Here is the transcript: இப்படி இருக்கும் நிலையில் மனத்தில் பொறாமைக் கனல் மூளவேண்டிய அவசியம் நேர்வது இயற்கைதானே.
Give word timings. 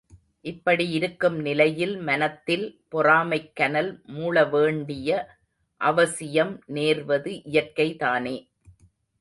இப்படி 0.41 0.89
இருக்கும் 0.89 1.35
நிலையில் 1.39 1.97
மனத்தில் 1.97 2.65
பொறாமைக் 2.87 3.55
கனல் 3.55 4.01
மூளவேண்டிய 4.07 5.25
அவசியம் 5.81 6.63
நேர்வது 6.67 7.31
இயற்கைதானே. 7.45 8.35